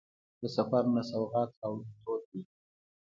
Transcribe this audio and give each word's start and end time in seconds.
د 0.41 0.43
سفر 0.55 0.83
نه 0.95 1.01
سوغات 1.09 1.49
راوړل 1.59 1.91
دود 2.03 2.21
دی. 2.31 2.41